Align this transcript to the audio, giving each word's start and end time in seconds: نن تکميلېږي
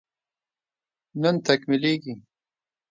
نن 1.21 1.35
تکميلېږي 1.45 2.13